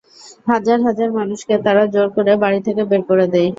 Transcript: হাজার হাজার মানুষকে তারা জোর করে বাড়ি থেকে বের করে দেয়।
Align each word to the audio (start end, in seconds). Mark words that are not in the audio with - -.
হাজার 0.47 0.79
হাজার 0.87 1.09
মানুষকে 1.19 1.55
তারা 1.65 1.83
জোর 1.93 2.07
করে 2.15 2.31
বাড়ি 2.43 2.59
থেকে 2.67 2.81
বের 2.89 3.01
করে 3.09 3.25
দেয়। 3.33 3.49